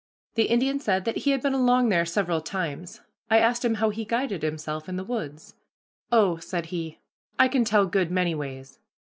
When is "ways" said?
8.33-8.79